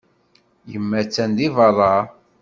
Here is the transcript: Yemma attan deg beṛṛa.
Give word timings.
Yemma 0.71 0.97
attan 1.03 1.31
deg 1.37 1.51
beṛṛa. 1.55 1.95